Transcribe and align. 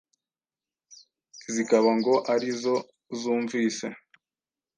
zikaba 1.53 1.91
ngo 1.99 2.13
ari 2.33 2.49
zo 2.61 2.75
zumvise 3.19 3.87